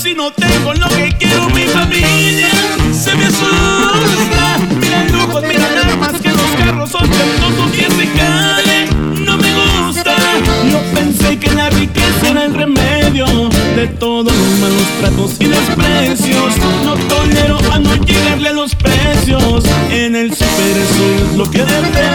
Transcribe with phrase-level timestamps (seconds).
[0.00, 2.48] si no tengo lo que quiero mi familia
[2.90, 4.58] se me asusta.
[4.80, 8.86] Mira lujos mira nada más que los carros son ostentosos y ese cale
[9.20, 10.16] no me gusta.
[10.72, 13.26] No pensé que la riqueza era el remedio
[13.76, 16.56] de todos los malos tratos y desprecios.
[16.82, 19.64] No tolero a no llegarle a los precios.
[19.90, 22.09] En el super eso es lo que deseo